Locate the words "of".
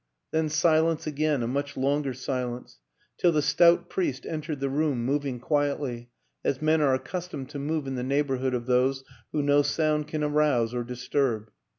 8.55-8.65